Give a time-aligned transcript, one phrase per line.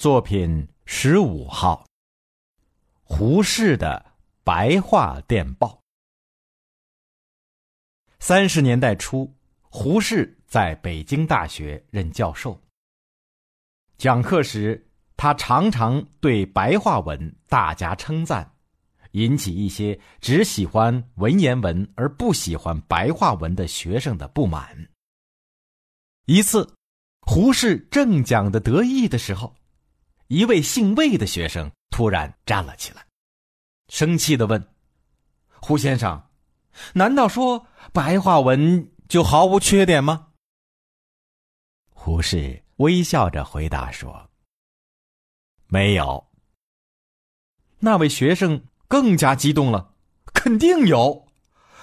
[0.00, 1.86] 作品十五号。
[3.02, 4.02] 胡适的
[4.42, 5.78] 白话电报。
[8.18, 12.58] 三十年代初，胡适在北京大学任教授。
[13.98, 14.82] 讲课时，
[15.18, 18.50] 他常常对白话文大加称赞，
[19.10, 24.88] 引起一些只喜欢文言文而不喜欢白话文的学生的不满。
[26.24, 26.74] 一次，
[27.20, 29.54] 胡适正讲得得意的时候，
[30.30, 33.04] 一位姓魏的学生突然站了起来，
[33.88, 34.64] 生气的问
[35.60, 36.30] ：“胡先生，
[36.94, 40.28] 难道说白话文就毫无缺点吗？”
[41.90, 44.30] 胡适微笑着回答说
[45.66, 46.30] ：“没有。”
[47.80, 49.96] 那位学生更加激动了
[50.32, 51.26] ：“肯定有，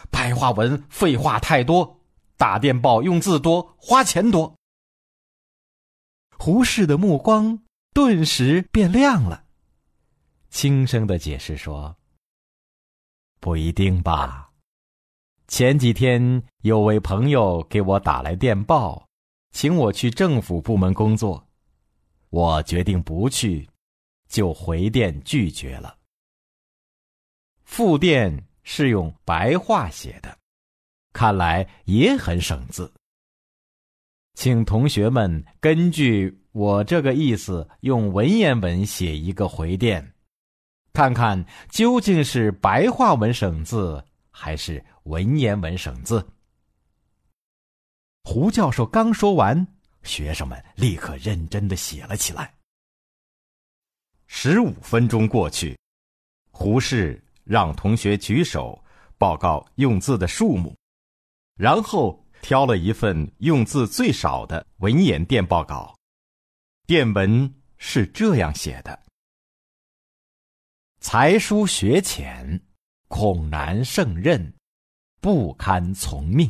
[0.09, 1.99] 白话文废话太多，
[2.37, 4.55] 打电报用字多，花钱多。”
[6.39, 7.59] 胡适的目光
[7.97, 9.43] 顿时变亮了，
[10.51, 11.97] 轻声的解释说
[13.41, 14.51] ：“不一定吧。
[15.47, 19.09] 前几天有位朋友给我打来电报，
[19.49, 21.43] 请我去政府部门工作，
[22.29, 23.67] 我决定不去，
[24.29, 25.97] 就回电拒绝了。
[27.63, 30.37] 复电是用白话写的，
[31.13, 32.93] 看来也很省字。”
[34.37, 40.15] 请同学们根据我这个意思，用文言文写一个回电，
[40.91, 46.27] 看看究竟是白话文省字还是文言文省字。
[48.23, 49.67] 胡教授刚说完，
[50.01, 52.51] 学生们立刻认真的写了起来。
[54.25, 55.77] 十五分钟过去，
[56.49, 58.83] 胡适让同学举手
[59.19, 60.75] 报告用字的数目，
[61.55, 62.19] 然后。
[62.39, 65.96] 挑了一份用字最少的文言电报稿，
[66.87, 68.97] 电文是这样写的
[71.01, 72.65] ：“才疏学浅，
[73.09, 74.53] 恐难胜任，
[75.19, 76.49] 不堪从命。”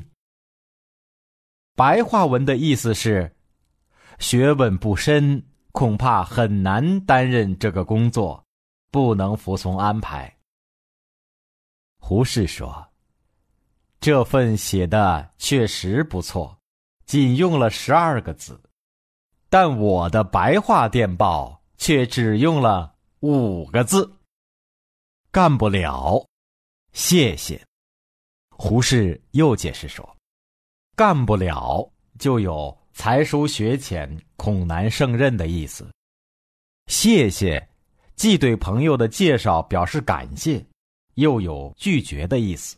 [1.75, 3.35] 白话文的意思是：
[4.19, 8.45] 学问不深，恐怕很难担任这个工作，
[8.91, 10.31] 不能服从安排。
[11.97, 12.87] 胡适说。
[13.99, 16.55] 这份写的确实不错，
[17.07, 18.61] 仅用了十二个字，
[19.49, 24.11] 但我的白话电报却只用了五个字。
[25.31, 26.25] 干不了，
[26.93, 27.63] 谢谢。
[28.49, 30.17] 胡适又解释说
[30.97, 31.87] ：“干不了
[32.17, 35.87] 就有才疏学浅，恐难胜任的意思。
[36.87, 37.69] 谢谢，
[38.15, 40.65] 既对朋友的介绍表示感谢，
[41.15, 42.75] 又有拒绝的意思。”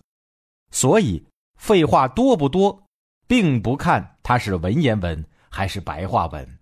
[0.71, 1.25] 所以，
[1.57, 2.83] 废话多不多，
[3.25, 6.58] 并不看它是文言文还是白话文，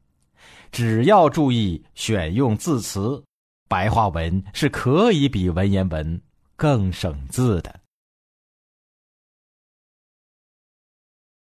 [0.77, 3.23] 只要注意选用字词，
[3.67, 6.21] 白话文是可以比文言文
[6.55, 7.76] 更省字的。